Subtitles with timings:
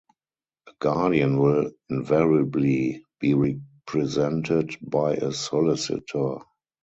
[0.67, 6.39] A Guardian will invariably be represented by a solicitor.